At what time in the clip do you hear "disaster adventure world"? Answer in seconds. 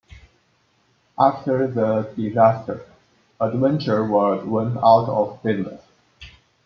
2.15-4.47